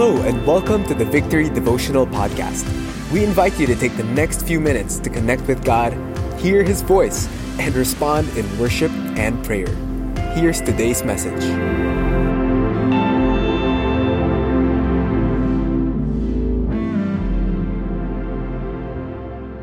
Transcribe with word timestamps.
Hello, 0.00 0.22
and 0.22 0.46
welcome 0.46 0.84
to 0.84 0.94
the 0.94 1.04
Victory 1.04 1.50
Devotional 1.50 2.06
Podcast. 2.06 2.64
We 3.10 3.24
invite 3.24 3.58
you 3.58 3.66
to 3.66 3.74
take 3.74 3.96
the 3.96 4.04
next 4.04 4.46
few 4.46 4.60
minutes 4.60 5.00
to 5.00 5.10
connect 5.10 5.48
with 5.48 5.64
God, 5.64 5.92
hear 6.38 6.62
His 6.62 6.82
voice, 6.82 7.26
and 7.58 7.74
respond 7.74 8.28
in 8.36 8.46
worship 8.60 8.92
and 9.18 9.44
prayer. 9.44 9.66
Here's 10.36 10.60
today's 10.60 11.02
message. 11.02 11.40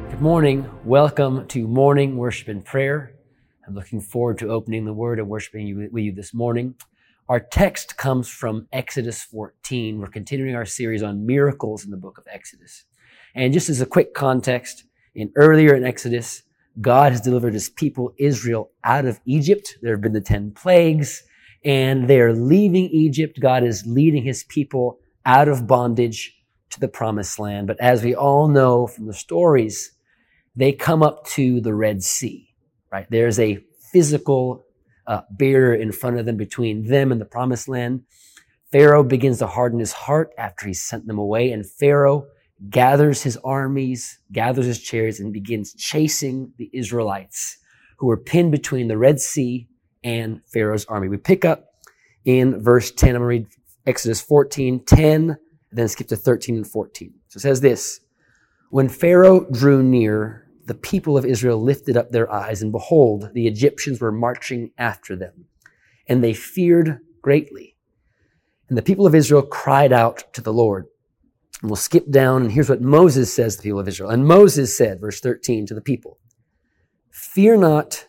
Good 0.10 0.22
morning. 0.22 0.70
Welcome 0.84 1.48
to 1.48 1.66
morning 1.66 2.18
worship 2.18 2.50
and 2.50 2.66
prayer. 2.66 3.14
I'm 3.66 3.74
looking 3.74 4.02
forward 4.02 4.40
to 4.40 4.50
opening 4.50 4.84
the 4.84 4.92
word 4.92 5.20
and 5.20 5.30
worshiping 5.30 5.66
you, 5.66 5.90
with 5.90 6.04
you 6.04 6.12
this 6.12 6.34
morning. 6.34 6.76
Our 7.28 7.40
text 7.40 7.98
comes 7.98 8.30
from 8.30 8.68
Exodus 8.72 9.24
14. 9.24 9.98
We're 9.98 10.06
continuing 10.06 10.56
our 10.56 10.66
series 10.66 11.02
on 11.02 11.26
miracles 11.26 11.84
in 11.84 11.90
the 11.90 11.98
book 11.98 12.20
of 12.20 12.28
Exodus. 12.32 12.86
And 13.34 13.52
just 13.52 13.68
as 13.68 13.82
a 13.82 13.88
quick 13.88 14.14
context, 14.14 14.84
in 15.16 15.32
earlier 15.36 15.74
in 15.74 15.84
Exodus, 15.84 16.44
God 16.80 17.14
has 17.14 17.22
delivered 17.22 17.56
his 17.56 17.68
people 17.68 18.14
Israel 18.20 18.70
out 18.84 19.06
of 19.06 19.20
Egypt. 19.26 19.76
There 19.82 19.94
have 19.94 20.02
been 20.02 20.14
the 20.14 20.22
10 20.22 20.52
plagues 20.52 21.24
and 21.64 22.08
they're 22.08 22.32
leaving 22.32 22.90
Egypt. 22.92 23.40
God 23.40 23.64
is 23.64 23.88
leading 23.88 24.24
his 24.24 24.44
people 24.44 25.00
out 25.26 25.48
of 25.48 25.66
bondage 25.66 26.38
to 26.70 26.80
the 26.80 26.88
promised 26.88 27.40
land. 27.40 27.66
But 27.66 27.80
as 27.80 28.04
we 28.04 28.14
all 28.14 28.48
know 28.50 28.86
from 28.86 29.08
the 29.08 29.14
stories, 29.16 29.94
they 30.56 30.74
come 30.74 31.02
up 31.02 31.26
to 31.30 31.60
the 31.60 31.74
Red 31.74 32.04
Sea, 32.04 32.54
right? 32.92 33.08
There's 33.10 33.40
a 33.40 33.66
physical 33.92 34.68
uh, 35.08 35.22
barrier 35.32 35.74
in 35.74 35.92
front 35.92 36.18
of 36.18 36.26
them 36.26 36.38
between 36.38 36.88
them 36.88 37.12
and 37.12 37.20
the 37.20 37.26
promised 37.26 37.68
land. 37.68 38.04
Pharaoh 38.72 39.04
begins 39.04 39.40
to 39.40 39.48
harden 39.48 39.80
his 39.80 39.94
heart 39.94 40.32
after 40.38 40.68
he 40.68 40.74
sent 40.74 41.08
them 41.08 41.18
away, 41.18 41.52
and 41.52 41.70
Pharaoh 41.70 42.28
gathers 42.70 43.22
his 43.22 43.38
armies, 43.38 44.20
gathers 44.32 44.66
his 44.66 44.82
chariots, 44.82 45.20
and 45.20 45.32
begins 45.32 45.74
chasing 45.74 46.52
the 46.58 46.70
Israelites 46.74 47.58
who 47.98 48.08
were 48.08 48.18
pinned 48.18 48.52
between 48.52 48.88
the 48.88 48.98
Red 48.98 49.20
Sea 49.20 49.68
and 50.04 50.42
Pharaoh's 50.52 50.86
army. 50.86 51.08
We 51.08 51.18
pick 51.18 51.46
up 51.46 51.66
in 52.26 52.62
verse 52.62 52.92
10. 52.92 53.10
I'm 53.10 53.22
going 53.22 53.22
to 53.22 53.26
read 53.28 53.48
Exodus 53.86 54.22
14, 54.22 54.84
10, 54.84 55.38
then 55.72 55.88
skip 55.88 56.08
to 56.08 56.16
13 56.16 56.56
and 56.56 56.68
14. 56.68 57.14
So 57.30 57.38
it 57.38 57.42
says 57.42 57.62
this 57.62 58.00
When 58.70 58.90
Pharaoh 58.90 59.50
drew 59.52 59.84
near, 59.84 60.45
the 60.66 60.76
people 60.76 61.18
of 61.18 61.26
Israel 61.26 61.62
lifted 61.62 61.96
up 61.96 62.12
their 62.12 62.32
eyes, 62.32 62.62
and 62.62 62.72
behold, 62.72 63.30
the 63.34 63.48
Egyptians 63.48 64.02
were 64.02 64.12
marching 64.12 64.72
after 64.78 65.16
them, 65.16 65.46
and 66.08 66.24
they 66.24 66.34
feared 66.34 67.00
greatly. 67.22 67.76
And 68.68 68.78
the 68.78 68.84
people 68.84 69.06
of 69.06 69.14
Israel 69.14 69.44
cried 69.44 69.94
out 69.94 70.34
to 70.34 70.42
the 70.42 70.54
Lord. 70.54 70.86
And 71.62 71.70
we'll 71.70 71.78
skip 71.78 72.10
down, 72.10 72.44
and 72.44 72.52
here's 72.52 72.70
what 72.70 72.82
Moses 72.82 73.34
says 73.34 73.56
to 73.56 73.62
the 73.62 73.64
people 73.64 73.80
of 73.80 73.88
Israel. 73.88 74.10
And 74.10 74.28
Moses 74.28 74.76
said, 74.76 75.00
verse 75.00 75.20
13, 75.20 75.68
to 75.68 75.74
the 75.74 75.82
people, 75.82 76.18
Fear 77.12 77.58
not, 77.58 78.08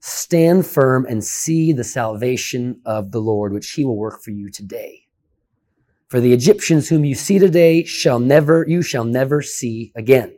stand 0.00 0.66
firm, 0.66 1.06
and 1.08 1.22
see 1.22 1.72
the 1.72 1.84
salvation 1.84 2.80
of 2.84 3.12
the 3.12 3.20
Lord, 3.20 3.52
which 3.52 3.70
he 3.70 3.84
will 3.84 3.96
work 3.96 4.22
for 4.22 4.30
you 4.30 4.50
today. 4.50 5.06
For 6.08 6.20
the 6.20 6.32
Egyptians 6.32 6.88
whom 6.88 7.04
you 7.04 7.14
see 7.14 7.38
today 7.38 7.84
shall 7.84 8.18
never, 8.18 8.66
you 8.68 8.82
shall 8.82 9.04
never 9.04 9.40
see 9.40 9.92
again. 9.94 10.36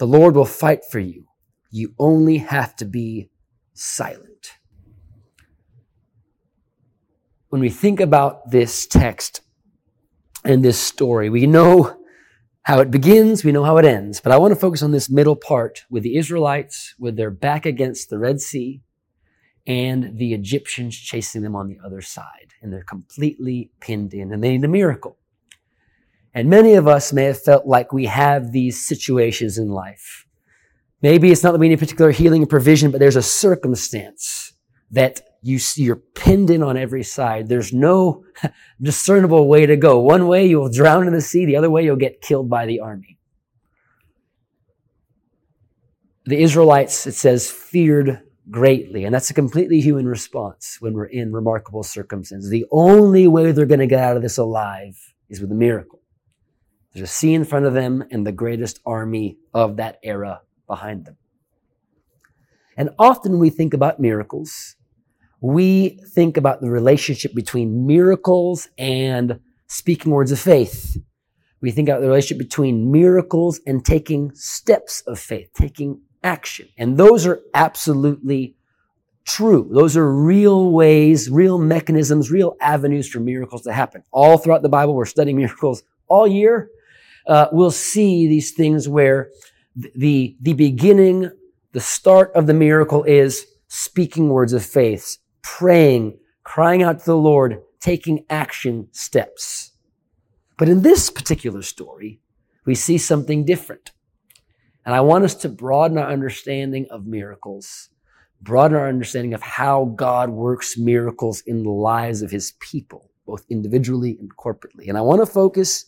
The 0.00 0.06
Lord 0.06 0.34
will 0.34 0.46
fight 0.46 0.86
for 0.90 0.98
you. 0.98 1.26
You 1.70 1.92
only 1.98 2.38
have 2.38 2.74
to 2.76 2.86
be 2.86 3.28
silent. 3.74 4.52
When 7.50 7.60
we 7.60 7.68
think 7.68 8.00
about 8.00 8.50
this 8.50 8.86
text 8.86 9.42
and 10.42 10.64
this 10.64 10.78
story, 10.78 11.28
we 11.28 11.46
know 11.46 12.00
how 12.62 12.80
it 12.80 12.90
begins, 12.90 13.44
we 13.44 13.52
know 13.52 13.64
how 13.64 13.76
it 13.76 13.84
ends, 13.84 14.22
but 14.22 14.32
I 14.32 14.38
want 14.38 14.52
to 14.52 14.58
focus 14.58 14.82
on 14.82 14.92
this 14.92 15.10
middle 15.10 15.36
part 15.36 15.82
with 15.90 16.02
the 16.02 16.16
Israelites 16.16 16.94
with 16.98 17.16
their 17.16 17.30
back 17.30 17.66
against 17.66 18.08
the 18.08 18.18
Red 18.18 18.40
Sea 18.40 18.80
and 19.66 20.16
the 20.16 20.32
Egyptians 20.32 20.96
chasing 20.96 21.42
them 21.42 21.54
on 21.54 21.68
the 21.68 21.78
other 21.84 22.00
side. 22.00 22.54
And 22.62 22.72
they're 22.72 22.84
completely 22.84 23.70
pinned 23.80 24.14
in 24.14 24.32
and 24.32 24.42
they 24.42 24.52
need 24.52 24.64
a 24.64 24.68
miracle. 24.68 25.18
And 26.34 26.48
many 26.48 26.74
of 26.74 26.86
us 26.86 27.12
may 27.12 27.24
have 27.24 27.42
felt 27.42 27.66
like 27.66 27.92
we 27.92 28.06
have 28.06 28.52
these 28.52 28.86
situations 28.86 29.58
in 29.58 29.68
life. 29.68 30.26
Maybe 31.02 31.32
it's 31.32 31.42
not 31.42 31.52
that 31.52 31.58
we 31.58 31.68
need 31.68 31.78
particular 31.78 32.10
healing 32.10 32.42
and 32.42 32.50
provision, 32.50 32.90
but 32.90 33.00
there's 33.00 33.16
a 33.16 33.22
circumstance 33.22 34.52
that 34.90 35.22
you 35.42 35.58
see 35.58 35.82
you're 35.82 35.96
pinned 35.96 36.50
in 36.50 36.62
on 36.62 36.76
every 36.76 37.02
side. 37.02 37.48
There's 37.48 37.72
no 37.72 38.24
discernible 38.82 39.48
way 39.48 39.66
to 39.66 39.76
go. 39.76 39.98
One 39.98 40.26
way 40.26 40.46
you'll 40.46 40.70
drown 40.70 41.06
in 41.06 41.14
the 41.14 41.20
sea, 41.20 41.46
the 41.46 41.56
other 41.56 41.70
way 41.70 41.84
you'll 41.84 41.96
get 41.96 42.20
killed 42.20 42.50
by 42.50 42.66
the 42.66 42.80
army. 42.80 43.18
The 46.26 46.42
Israelites, 46.42 47.06
it 47.06 47.14
says, 47.14 47.50
feared 47.50 48.20
greatly. 48.50 49.04
And 49.04 49.14
that's 49.14 49.30
a 49.30 49.34
completely 49.34 49.80
human 49.80 50.06
response 50.06 50.76
when 50.80 50.92
we're 50.92 51.06
in 51.06 51.32
remarkable 51.32 51.82
circumstances. 51.82 52.50
The 52.50 52.66
only 52.70 53.26
way 53.26 53.52
they're 53.52 53.66
going 53.66 53.80
to 53.80 53.86
get 53.86 54.00
out 54.00 54.16
of 54.16 54.22
this 54.22 54.38
alive 54.38 54.98
is 55.28 55.40
with 55.40 55.50
a 55.50 55.54
miracle. 55.54 55.99
There's 56.92 57.08
a 57.08 57.12
sea 57.12 57.34
in 57.34 57.44
front 57.44 57.66
of 57.66 57.74
them 57.74 58.04
and 58.10 58.26
the 58.26 58.32
greatest 58.32 58.80
army 58.84 59.38
of 59.54 59.76
that 59.76 59.98
era 60.02 60.42
behind 60.66 61.04
them. 61.04 61.16
And 62.76 62.90
often 62.98 63.38
we 63.38 63.50
think 63.50 63.74
about 63.74 64.00
miracles. 64.00 64.76
We 65.40 66.00
think 66.14 66.36
about 66.36 66.60
the 66.60 66.70
relationship 66.70 67.34
between 67.34 67.86
miracles 67.86 68.68
and 68.76 69.40
speaking 69.66 70.10
words 70.10 70.32
of 70.32 70.40
faith. 70.40 70.96
We 71.60 71.70
think 71.70 71.88
about 71.88 72.00
the 72.00 72.08
relationship 72.08 72.38
between 72.38 72.90
miracles 72.90 73.60
and 73.66 73.84
taking 73.84 74.34
steps 74.34 75.02
of 75.02 75.18
faith, 75.18 75.50
taking 75.54 76.00
action. 76.24 76.68
And 76.76 76.96
those 76.96 77.26
are 77.26 77.40
absolutely 77.54 78.56
true. 79.26 79.68
Those 79.72 79.96
are 79.96 80.12
real 80.12 80.72
ways, 80.72 81.30
real 81.30 81.58
mechanisms, 81.58 82.30
real 82.30 82.56
avenues 82.60 83.08
for 83.08 83.20
miracles 83.20 83.62
to 83.62 83.72
happen. 83.72 84.02
All 84.10 84.38
throughout 84.38 84.62
the 84.62 84.68
Bible, 84.68 84.94
we're 84.94 85.04
studying 85.04 85.36
miracles 85.36 85.82
all 86.08 86.26
year 86.26 86.70
uh, 87.26 87.46
we'll 87.52 87.70
see 87.70 88.26
these 88.26 88.52
things 88.52 88.88
where 88.88 89.30
the, 89.76 90.36
the 90.40 90.54
beginning, 90.54 91.30
the 91.72 91.80
start 91.80 92.32
of 92.34 92.46
the 92.46 92.54
miracle 92.54 93.04
is 93.04 93.46
speaking 93.68 94.28
words 94.28 94.52
of 94.52 94.64
faith, 94.64 95.18
praying, 95.42 96.18
crying 96.42 96.82
out 96.82 96.98
to 96.98 97.04
the 97.04 97.16
Lord, 97.16 97.60
taking 97.80 98.24
action 98.28 98.88
steps. 98.92 99.72
But 100.58 100.68
in 100.68 100.82
this 100.82 101.08
particular 101.08 101.62
story, 101.62 102.20
we 102.66 102.74
see 102.74 102.98
something 102.98 103.44
different. 103.44 103.92
And 104.84 104.94
I 104.94 105.00
want 105.00 105.24
us 105.24 105.34
to 105.36 105.48
broaden 105.48 105.98
our 105.98 106.10
understanding 106.10 106.86
of 106.90 107.06
miracles, 107.06 107.90
broaden 108.42 108.76
our 108.76 108.88
understanding 108.88 109.34
of 109.34 109.42
how 109.42 109.86
God 109.96 110.30
works 110.30 110.76
miracles 110.76 111.42
in 111.46 111.62
the 111.62 111.70
lives 111.70 112.22
of 112.22 112.30
his 112.30 112.52
people, 112.60 113.10
both 113.26 113.44
individually 113.48 114.16
and 114.18 114.34
corporately. 114.36 114.88
And 114.88 114.98
I 114.98 115.02
want 115.02 115.20
to 115.20 115.26
focus 115.26 115.84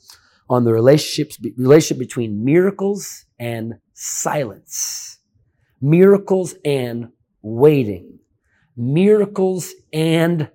on 0.48 0.64
the 0.64 0.72
relationships, 0.72 1.38
relationship 1.56 1.98
between 1.98 2.44
miracles 2.44 3.24
and 3.38 3.74
silence, 3.94 5.18
miracles 5.80 6.54
and 6.64 7.08
waiting, 7.42 8.18
miracles 8.76 9.72
and 9.92 10.50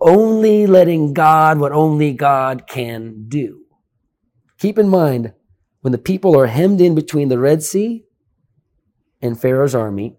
only 0.00 0.66
letting 0.66 1.14
God 1.14 1.58
what 1.58 1.72
only 1.72 2.12
God 2.12 2.66
can 2.66 3.26
do. 3.28 3.62
Keep 4.58 4.78
in 4.78 4.88
mind, 4.88 5.32
when 5.80 5.92
the 5.92 5.98
people 5.98 6.38
are 6.38 6.46
hemmed 6.46 6.80
in 6.80 6.94
between 6.94 7.28
the 7.28 7.38
Red 7.38 7.62
Sea 7.62 8.04
and 9.20 9.38
Pharaoh's 9.38 9.74
army, 9.74 10.16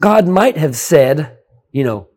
God 0.00 0.28
might 0.28 0.56
have 0.56 0.76
said, 0.76 1.38
you 1.72 1.84
know, 1.84 2.08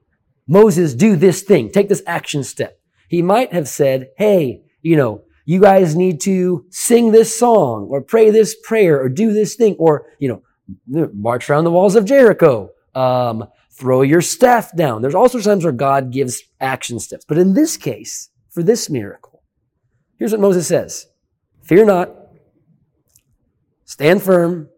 Moses, 0.48 0.94
do 0.94 1.16
this 1.16 1.42
thing, 1.42 1.72
take 1.72 1.89
this 1.89 2.04
action 2.06 2.44
step. 2.44 2.80
He 3.13 3.21
might 3.21 3.54
have 3.54 3.68
said, 3.68 4.10
Hey, 4.18 4.63
you 4.81 4.95
know, 4.95 5.21
you 5.45 5.62
guys 5.62 5.95
need 5.95 6.19
to 6.21 6.65
sing 6.71 7.12
this 7.12 7.38
song 7.38 7.86
or 7.92 8.01
pray 8.01 8.31
this 8.31 8.56
prayer 8.63 9.00
or 9.00 9.07
do 9.07 9.31
this 9.31 9.54
thing 9.54 9.75
or, 9.77 10.07
you 10.18 10.42
know, 10.88 11.12
march 11.13 11.48
around 11.48 11.65
the 11.65 11.71
walls 11.71 11.95
of 11.95 12.06
Jericho. 12.06 12.71
Um, 12.95 13.45
throw 13.69 14.01
your 14.01 14.21
staff 14.21 14.75
down. 14.75 15.04
There's 15.04 15.13
of 15.13 15.44
times 15.44 15.63
where 15.63 15.71
God 15.71 16.12
gives 16.12 16.42
action 16.60 16.98
steps. 16.98 17.24
But 17.24 17.38
in 17.38 17.54
this 17.54 17.77
case, 17.77 18.31
for 18.50 18.63
this 18.63 18.89
miracle, 18.89 19.44
here's 20.18 20.31
what 20.31 20.42
Moses 20.42 20.65
says. 20.65 21.06
Fear 21.62 21.86
not, 21.86 22.15
stand 23.86 24.24
firm, 24.24 24.69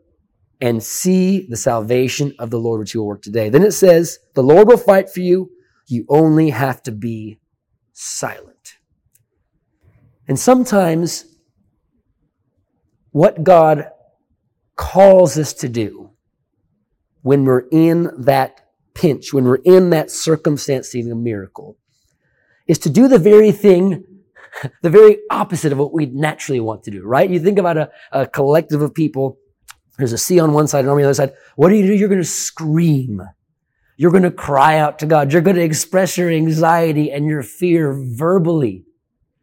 and 0.59 0.83
see 0.83 1.47
the 1.47 1.55
salvation 1.55 2.33
of 2.37 2.49
the 2.49 2.59
Lord 2.59 2.81
which 2.81 2.93
you 2.93 2.99
will 2.99 3.07
work 3.07 3.21
today. 3.21 3.47
Then 3.47 3.63
it 3.63 3.71
says, 3.71 4.19
the 4.33 4.43
Lord 4.43 4.67
will 4.67 4.75
fight 4.75 5.09
for 5.09 5.21
you. 5.21 5.51
You 5.87 6.05
only 6.09 6.49
have 6.49 6.83
to 6.83 6.91
be 6.91 7.39
silent. 7.95 8.77
And 10.27 10.37
sometimes 10.39 11.25
what 13.11 13.43
God 13.43 13.89
calls 14.75 15.37
us 15.37 15.53
to 15.53 15.69
do 15.69 16.11
when 17.21 17.45
we're 17.45 17.67
in 17.71 18.11
that 18.17 18.61
pinch, 18.93 19.33
when 19.33 19.45
we're 19.45 19.55
in 19.63 19.89
that 19.91 20.11
circumstance 20.11 20.93
needing 20.93 21.11
a 21.11 21.15
miracle, 21.15 21.77
is 22.67 22.77
to 22.79 22.89
do 22.89 23.07
the 23.07 23.19
very 23.19 23.51
thing, 23.51 24.03
the 24.81 24.89
very 24.89 25.19
opposite 25.31 25.71
of 25.71 25.77
what 25.77 25.93
we 25.93 26.07
naturally 26.07 26.59
want 26.59 26.83
to 26.83 26.91
do, 26.91 27.03
right? 27.03 27.29
You 27.29 27.39
think 27.39 27.57
about 27.57 27.77
a, 27.77 27.91
a 28.11 28.27
collective 28.27 28.81
of 28.81 28.93
people. 28.93 29.37
There's 29.97 30.13
a 30.13 30.17
sea 30.17 30.39
on 30.39 30.51
one 30.51 30.67
side 30.67 30.79
and 30.79 30.89
on 30.89 30.97
the 30.97 31.03
other 31.03 31.13
side. 31.13 31.33
What 31.55 31.69
do 31.69 31.75
you 31.75 31.87
do? 31.87 31.93
You're 31.93 32.09
going 32.09 32.21
to 32.21 32.27
scream. 32.27 33.21
You're 33.97 34.11
going 34.11 34.23
to 34.23 34.31
cry 34.31 34.77
out 34.77 34.99
to 34.99 35.05
God. 35.05 35.31
You're 35.31 35.41
going 35.41 35.55
to 35.55 35.63
express 35.63 36.17
your 36.17 36.29
anxiety 36.29 37.11
and 37.11 37.25
your 37.25 37.43
fear 37.43 37.93
verbally. 37.93 38.85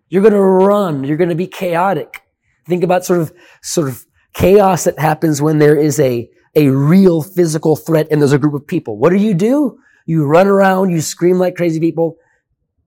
You're 0.09 0.23
going 0.23 0.35
to 0.35 0.41
run. 0.41 1.05
You're 1.05 1.17
going 1.17 1.31
to 1.31 1.35
be 1.35 1.47
chaotic. 1.47 2.23
Think 2.67 2.85
about 2.85 3.05
sort 3.05 3.21
of, 3.21 3.33
sort 3.63 3.89
of 3.89 4.05
chaos 4.35 4.85
that 4.85 4.99
happens 4.99 5.41
when 5.41 5.59
there 5.59 5.77
is 5.77 5.99
a, 5.99 6.29
a 6.55 6.69
real 6.69 7.23
physical 7.23 7.77
threat 7.77 8.09
and 8.11 8.21
there's 8.21 8.33
a 8.33 8.39
group 8.39 8.55
of 8.55 8.67
people. 8.67 8.99
What 8.99 9.11
do 9.11 9.17
you 9.17 9.35
do? 9.35 9.79
You 10.05 10.27
run 10.27 10.49
around, 10.49 10.91
you 10.91 11.01
scream 11.01 11.39
like 11.39 11.57
crazy 11.57 11.81
people. 11.81 12.19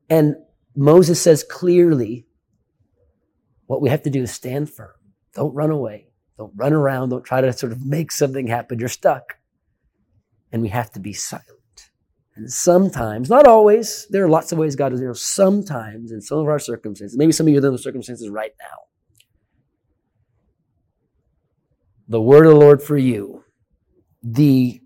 And 0.10 0.36
Moses 0.76 1.22
says 1.22 1.44
clearly, 1.44 2.28
what 3.66 3.82
we 3.82 3.90
have 3.90 4.04
to 4.04 4.10
do 4.10 4.24
is 4.24 4.32
stand 4.32 4.70
firm. 4.70 4.92
Don't 5.34 5.56
run 5.56 5.72
away. 5.72 6.08
Don't 6.38 6.54
run 6.56 6.74
around. 6.74 7.10
Don't 7.10 7.24
try 7.24 7.42
to 7.42 7.52
sort 7.54 7.72
of 7.72 7.86
make 7.86 8.12
something 8.12 8.48
happen. 8.48 8.80
You're 8.80 8.90
stuck. 8.90 9.38
And 10.52 10.62
we 10.62 10.70
have 10.70 10.92
to 10.92 11.00
be 11.00 11.14
silent. 11.14 11.50
And 12.36 12.52
sometimes, 12.52 13.30
not 13.30 13.48
always, 13.48 14.08
there 14.10 14.26
are 14.26 14.30
lots 14.30 14.52
of 14.52 14.58
ways 14.58 14.76
God 14.76 14.92
is 14.94 15.00
there. 15.00 15.14
Sometimes, 15.14 16.12
in 16.12 16.22
some 16.22 16.40
of 16.40 16.48
our 16.48 16.60
circumstances, 16.60 17.18
maybe 17.18 17.32
some 17.32 17.48
of 17.48 17.54
you 17.54 17.60
are 17.60 17.66
in 17.66 17.72
those 17.72 17.84
circumstances 17.84 18.30
right 18.30 18.52
now. 18.60 18.78
The 22.08 22.22
word 22.22 22.46
of 22.46 22.54
the 22.54 22.60
Lord 22.60 22.84
for 22.84 22.98
you, 22.98 23.44
the, 24.22 24.82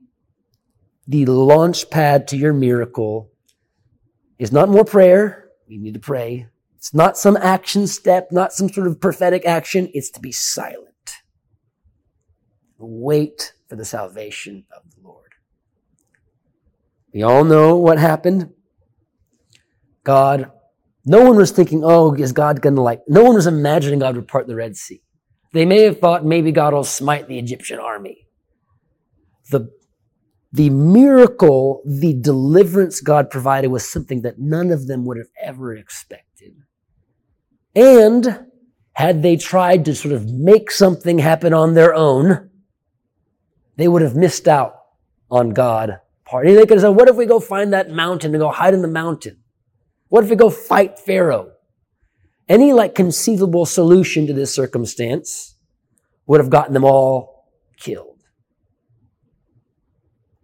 the 1.08 1.26
launch 1.26 1.90
pad 1.90 2.28
to 2.30 2.38
your 2.38 2.54
miracle 2.54 3.32
is 4.38 4.52
not 4.52 4.70
more 4.70 4.86
prayer. 4.86 5.50
You 5.68 5.82
need 5.82 5.96
to 5.96 6.00
pray. 6.00 6.48
It's 6.78 6.94
not 6.94 7.18
some 7.18 7.36
action 7.36 7.88
step, 7.88 8.32
not 8.32 8.54
some 8.54 8.70
sort 8.70 8.88
of 8.88 9.02
prophetic 9.02 9.46
action. 9.46 9.90
It's 9.94 10.10
to 10.12 10.20
be 10.22 10.32
silent. 10.32 10.86
Wait 12.78 13.54
for 13.68 13.76
the 13.76 13.84
salvation 13.84 14.66
of 14.74 14.84
the 14.96 15.02
Lord. 15.02 15.29
We 17.14 17.24
all 17.24 17.44
know 17.44 17.76
what 17.76 17.98
happened. 17.98 18.52
God, 20.04 20.52
no 21.06 21.24
one 21.24 21.38
was 21.38 21.52
thinking, 21.52 21.82
oh, 21.84 22.14
is 22.14 22.32
God 22.32 22.62
going 22.62 22.76
to 22.76 22.82
like, 22.82 23.02
no 23.08 23.24
one 23.24 23.36
was 23.36 23.48
imagining 23.48 24.00
God 24.00 24.16
would 24.16 24.28
part 24.28 24.48
the 24.48 24.56
Red 24.56 24.76
Sea. 24.76 25.02
They 25.54 25.66
may 25.66 25.84
have 25.84 26.00
thought 26.00 26.26
maybe 26.26 26.52
God 26.52 26.74
will 26.74 26.84
smite 26.84 27.28
the 27.28 27.40
Egyptian 27.40 27.80
army. 27.80 28.28
The, 29.50 29.72
the 30.52 30.70
miracle, 30.70 31.82
the 31.86 32.14
deliverance 32.14 33.02
God 33.02 33.32
provided 33.32 33.70
was 33.70 33.90
something 33.90 34.22
that 34.22 34.40
none 34.40 34.72
of 34.72 34.88
them 34.88 35.06
would 35.06 35.18
have 35.18 35.30
ever 35.42 35.76
expected. 35.76 36.54
And 37.76 38.46
had 38.94 39.24
they 39.24 39.38
tried 39.38 39.86
to 39.86 39.96
sort 39.96 40.14
of 40.14 40.32
make 40.32 40.70
something 40.70 41.20
happen 41.20 41.54
on 41.54 41.74
their 41.74 41.96
own, 41.96 42.50
they 43.78 43.88
would 43.88 44.02
have 44.02 44.16
missed 44.16 44.48
out 44.48 44.76
on 45.32 45.52
God 45.52 46.00
party. 46.30 46.54
They 46.54 46.62
could 46.62 46.78
have 46.78 46.82
said, 46.82 46.90
what 46.90 47.10
if 47.10 47.16
we 47.16 47.26
go 47.26 47.40
find 47.40 47.74
that 47.74 47.90
mountain 47.90 48.34
and 48.34 48.42
go 48.42 48.50
hide 48.50 48.74
in 48.74 48.82
the 48.82 48.88
mountain? 48.88 49.38
What 50.10 50.24
if 50.24 50.30
we 50.30 50.36
go 50.36 50.50
fight 50.50 51.00
Pharaoh? 51.00 51.52
Any 52.48 52.74
like 52.74 52.96
conceivable 52.96 53.66
solution 53.66 54.28
to 54.28 54.34
this 54.34 54.54
circumstance 54.54 55.56
would 56.26 56.40
have 56.40 56.50
gotten 56.50 56.74
them 56.74 56.84
all 56.84 57.48
killed. 57.78 58.18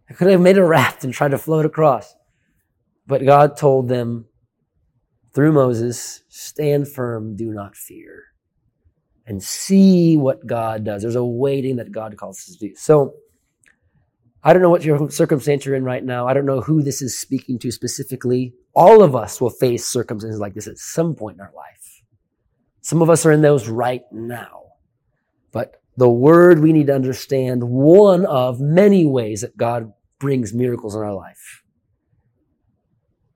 I 0.10 0.14
could 0.14 0.30
have 0.30 0.42
made 0.42 0.58
a 0.58 0.64
raft 0.64 1.04
and 1.04 1.14
tried 1.14 1.32
to 1.32 1.38
float 1.38 1.66
across. 1.66 2.14
But 3.08 3.26
God 3.26 3.58
told 3.58 3.88
them 3.88 4.26
through 5.34 5.52
Moses, 5.52 6.24
stand 6.30 6.88
firm, 6.88 7.36
do 7.36 7.52
not 7.52 7.76
fear. 7.76 8.24
And 9.28 9.42
see 9.42 10.18
what 10.18 10.46
God 10.46 10.84
does. 10.84 11.02
There's 11.02 11.16
a 11.16 11.26
waiting 11.26 11.78
that 11.78 11.92
God 11.92 12.16
calls 12.18 12.38
us 12.38 12.56
to 12.56 12.70
do. 12.70 12.76
So 12.76 13.16
I 14.48 14.54
don't 14.54 14.62
know 14.62 14.70
what 14.70 14.86
your 14.86 15.10
circumstance 15.10 15.66
you're 15.66 15.74
in 15.74 15.84
right 15.84 16.04
now. 16.04 16.28
I 16.28 16.36
don't 16.36 16.46
know 16.46 16.62
who 16.62 16.84
this 16.84 17.02
is 17.02 17.18
speaking 17.18 17.58
to 17.60 17.72
specifically. 17.72 18.54
All 18.76 19.02
of 19.02 19.16
us 19.16 19.42
will 19.42 19.50
face 19.50 19.88
circumstances 19.88 20.40
like 20.40 20.54
this 20.54 20.68
at 20.68 20.78
some 20.78 21.16
point 21.16 21.38
in 21.38 21.42
our 21.42 21.52
life. 21.56 22.04
Some 22.82 23.02
of 23.02 23.10
us 23.10 23.26
are 23.26 23.32
in 23.32 23.42
those 23.42 23.68
right 23.68 24.04
now. 24.12 24.62
But 25.52 25.82
the 25.98 26.08
word 26.08 26.60
we 26.60 26.74
need 26.74 26.88
to 26.88 26.96
understand 26.96 27.64
one 27.64 28.28
of 28.28 28.60
many 28.60 29.04
ways 29.04 29.42
that 29.42 29.58
God 29.58 29.92
brings 30.20 30.54
miracles 30.54 30.94
in 30.94 31.02
our 31.02 31.16
life 31.16 31.64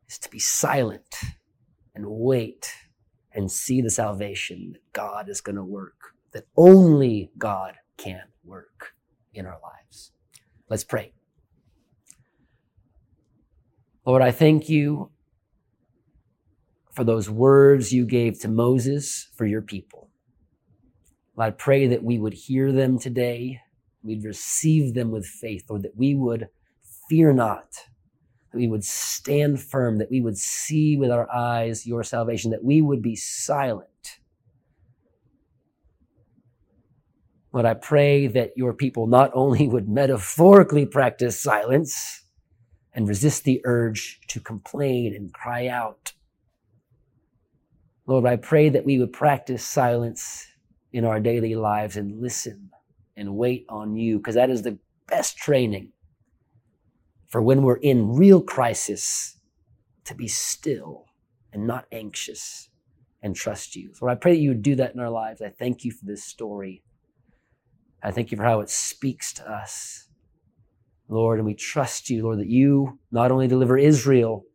is 0.07 0.19
to 0.19 0.29
be 0.29 0.37
silent 0.37 1.15
and 1.95 2.05
wait 2.05 2.71
and 3.33 3.51
see 3.51 3.81
the 3.81 3.89
salvation 3.89 4.73
that 4.73 4.93
God 4.93 5.27
is 5.27 5.41
going 5.41 5.55
to 5.55 5.63
work, 5.63 6.13
that 6.33 6.45
only 6.55 7.31
God 7.35 7.77
can 7.97 8.25
work 8.43 8.93
in 9.33 9.47
our 9.47 9.59
lives. 9.63 10.11
Let's 10.69 10.83
pray. 10.83 11.13
Lord, 14.05 14.21
I 14.21 14.31
thank 14.31 14.69
you 14.69 15.09
for 16.91 17.03
those 17.03 17.29
words 17.29 17.91
you 17.91 18.05
gave 18.05 18.39
to 18.41 18.47
Moses 18.47 19.29
for 19.35 19.45
your 19.45 19.61
people. 19.61 20.09
Lord, 21.35 21.47
I 21.47 21.51
pray 21.51 21.87
that 21.87 22.03
we 22.03 22.19
would 22.19 22.33
hear 22.33 22.71
them 22.71 22.99
today, 22.99 23.61
we'd 24.03 24.23
receive 24.23 24.93
them 24.93 25.09
with 25.11 25.25
faith, 25.25 25.65
Lord, 25.69 25.83
that 25.83 25.97
we 25.97 26.13
would 26.13 26.49
fear 27.09 27.33
not, 27.33 27.73
that 28.51 28.57
we 28.57 28.67
would 28.67 28.83
stand 28.83 29.61
firm, 29.61 29.97
that 29.97 30.11
we 30.11 30.21
would 30.21 30.37
see 30.37 30.97
with 30.97 31.09
our 31.09 31.31
eyes 31.33 31.87
your 31.87 32.03
salvation, 32.03 32.51
that 32.51 32.63
we 32.63 32.81
would 32.81 33.01
be 33.01 33.15
silent 33.15 33.89
But 37.51 37.65
I 37.65 37.73
pray 37.73 38.27
that 38.27 38.51
your 38.55 38.73
people 38.73 39.07
not 39.07 39.31
only 39.33 39.67
would 39.67 39.89
metaphorically 39.89 40.85
practice 40.85 41.41
silence 41.41 42.23
and 42.93 43.07
resist 43.07 43.43
the 43.43 43.61
urge 43.65 44.19
to 44.27 44.39
complain 44.39 45.15
and 45.15 45.33
cry 45.33 45.67
out. 45.67 46.13
Lord, 48.05 48.25
I 48.25 48.35
pray 48.35 48.69
that 48.69 48.85
we 48.85 48.99
would 48.99 49.13
practice 49.13 49.63
silence 49.63 50.47
in 50.91 51.05
our 51.05 51.19
daily 51.19 51.55
lives 51.55 51.97
and 51.97 52.21
listen 52.21 52.69
and 53.15 53.35
wait 53.35 53.65
on 53.69 53.95
you, 53.95 54.17
because 54.17 54.35
that 54.35 54.49
is 54.49 54.63
the 54.63 54.77
best 55.07 55.37
training 55.37 55.91
for 57.27 57.41
when 57.41 57.61
we're 57.61 57.75
in 57.75 58.15
real 58.15 58.41
crisis 58.41 59.37
to 60.05 60.15
be 60.15 60.27
still 60.27 61.05
and 61.53 61.67
not 61.67 61.85
anxious 61.91 62.69
and 63.21 63.35
trust 63.35 63.75
you. 63.75 63.91
So 63.93 64.07
I 64.07 64.15
pray 64.15 64.33
that 64.33 64.39
you 64.39 64.49
would 64.49 64.63
do 64.63 64.75
that 64.75 64.93
in 64.93 64.99
our 64.99 65.09
lives. 65.09 65.41
I 65.41 65.49
thank 65.49 65.83
you 65.83 65.91
for 65.91 66.05
this 66.05 66.23
story. 66.23 66.81
I 68.01 68.11
thank 68.11 68.31
you 68.31 68.37
for 68.37 68.43
how 68.43 68.61
it 68.61 68.69
speaks 68.69 69.33
to 69.33 69.49
us, 69.49 70.07
Lord, 71.09 71.39
and 71.39 71.45
we 71.45 71.53
trust 71.53 72.09
you, 72.09 72.23
Lord, 72.23 72.39
that 72.39 72.47
you 72.47 72.99
not 73.11 73.31
only 73.31 73.47
deliver 73.47 73.77
Israel 73.77 74.45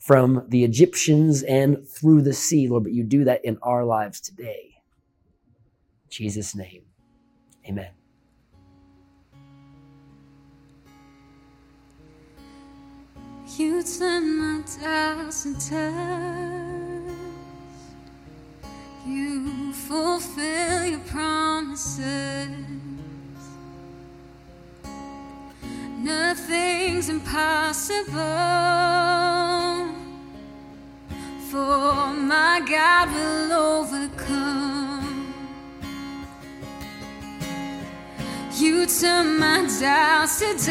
from 0.00 0.44
the 0.48 0.64
Egyptians 0.64 1.42
and 1.42 1.86
through 1.88 2.22
the 2.22 2.32
sea, 2.32 2.68
Lord, 2.68 2.84
but 2.84 2.92
you 2.92 3.04
do 3.04 3.24
that 3.24 3.44
in 3.44 3.58
our 3.62 3.84
lives 3.84 4.20
today. 4.20 4.76
In 6.04 6.10
Jesus' 6.10 6.54
name, 6.54 6.82
amen. 7.68 7.90
You 13.56 13.82
turn 13.82 14.38
my 14.38 14.62
doubts 14.82 15.46
into 15.46 16.66
you 19.06 19.72
fulfill 19.72 20.84
your 20.84 21.00
promises. 21.00 22.15
Nothing's 26.96 27.10
impossible, 27.10 28.16
for 31.50 32.14
my 32.14 32.62
God 32.66 33.10
will 33.12 33.52
overcome. 33.52 35.34
You 38.54 38.86
turn 38.86 39.38
my 39.38 39.66
doubts 39.78 40.38
to 40.38 40.54
dust, 40.54 40.66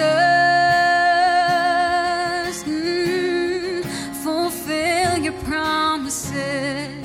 mm, 2.65 3.85
fulfill 4.23 5.17
your 5.19 5.33
promises. 5.43 7.04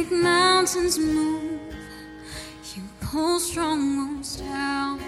Make 0.00 0.12
mountains 0.12 0.98
move. 0.98 1.60
You 2.74 2.82
pull 3.00 3.38
strong 3.38 4.22
strongholds 4.22 4.36
down. 4.36 5.00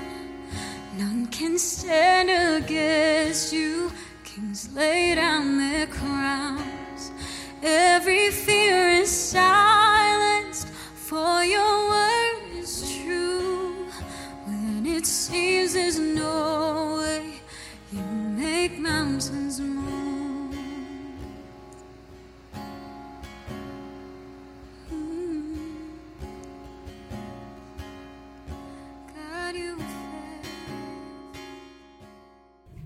None 0.99 1.27
can 1.29 1.59
stand 1.59 2.29
against 2.29 3.53
you. 3.53 3.91
Kings 4.25 4.69
lay 4.75 5.15
down 5.15 5.57
their 5.57 5.87
crowns. 5.87 7.11
Every 7.63 8.31
fear 8.31 8.89
is 9.03 9.11
silenced, 9.11 10.69
for 11.09 11.43
your 11.45 11.89
word 11.89 12.59
is 12.59 12.73
true. 13.03 13.87
When 14.45 14.85
it 14.87 15.07
seems 15.07 15.73
there's 15.73 15.99
no 15.99 16.12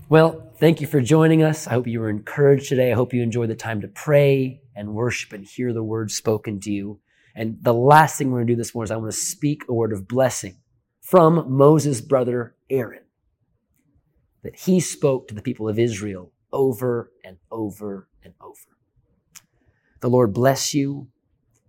Well, 0.09 0.53
thank 0.57 0.79
you 0.79 0.87
for 0.87 1.01
joining 1.01 1.43
us. 1.43 1.67
I 1.67 1.71
hope 1.71 1.85
you 1.85 1.99
were 1.99 2.09
encouraged 2.09 2.69
today. 2.69 2.93
I 2.93 2.95
hope 2.95 3.13
you 3.13 3.21
enjoyed 3.21 3.49
the 3.49 3.55
time 3.55 3.81
to 3.81 3.89
pray 3.89 4.61
and 4.73 4.93
worship 4.93 5.33
and 5.33 5.43
hear 5.43 5.73
the 5.73 5.83
word 5.83 6.11
spoken 6.11 6.61
to 6.61 6.71
you. 6.71 7.01
And 7.35 7.57
the 7.61 7.73
last 7.73 8.17
thing 8.17 8.31
we're 8.31 8.37
going 8.37 8.47
to 8.47 8.53
do 8.53 8.57
this 8.57 8.73
morning 8.73 8.85
is 8.85 8.91
I 8.91 8.95
want 8.95 9.11
to 9.11 9.17
speak 9.17 9.63
a 9.67 9.73
word 9.73 9.91
of 9.91 10.07
blessing 10.07 10.59
from 11.01 11.51
Moses' 11.51 11.99
brother 11.99 12.55
Aaron 12.69 13.03
that 14.43 14.55
he 14.55 14.79
spoke 14.79 15.27
to 15.27 15.35
the 15.35 15.41
people 15.41 15.67
of 15.67 15.77
Israel 15.77 16.31
over 16.53 17.11
and 17.25 17.35
over 17.51 18.07
and 18.23 18.33
over. 18.39 18.77
The 19.99 20.09
Lord 20.09 20.33
bless 20.33 20.73
you 20.73 21.09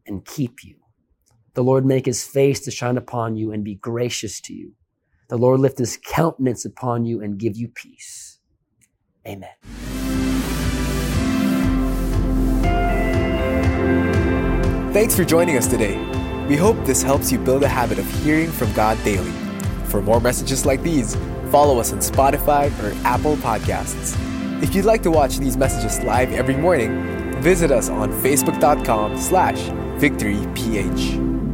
and 0.07 0.25
keep 0.25 0.63
you. 0.63 0.77
The 1.55 1.65
Lord 1.65 1.85
make 1.85 2.07
his 2.07 2.25
face 2.25 2.61
to 2.61 2.71
shine 2.71 2.97
upon 2.97 3.35
you 3.35 3.51
and 3.51 3.65
be 3.65 3.75
gracious 3.75 4.41
to 4.43 4.55
you. 4.55 4.75
The 5.29 5.37
Lord 5.37 5.61
lift 5.61 5.79
his 5.79 5.99
countenance 6.03 6.65
upon 6.65 7.05
you 7.05 7.23
and 7.23 7.39
give 7.39 7.57
you 7.57 7.69
peace. 7.69 8.39
Amen. 9.27 9.51
Thanks 14.93 15.15
for 15.15 15.25
joining 15.25 15.57
us 15.59 15.67
today. 15.67 15.97
We 16.49 16.57
hope 16.57 16.83
this 16.87 17.03
helps 17.03 17.31
you 17.31 17.39
build 17.39 17.63
a 17.63 17.69
habit 17.69 17.99
of 17.99 18.11
hearing 18.23 18.51
from 18.51 18.73
God 18.73 18.97
daily. 19.05 19.31
For 19.85 20.01
more 20.01 20.19
messages 20.19 20.65
like 20.65 20.83
these, 20.83 21.15
follow 21.51 21.79
us 21.79 21.93
on 21.93 21.99
Spotify 21.99 22.71
or 22.83 22.97
Apple 23.07 23.37
Podcasts. 23.37 24.17
If 24.63 24.75
you'd 24.75 24.87
like 24.87 25.03
to 25.03 25.11
watch 25.11 25.39
these 25.39 25.59
messages 25.59 26.03
live 26.05 26.33
every 26.33 26.57
morning, 26.57 27.03
visit 27.43 27.71
us 27.71 27.91
on 27.91 28.11
facebook.com 28.23 29.19
slash 29.19 29.59
victoryph. 30.01 31.48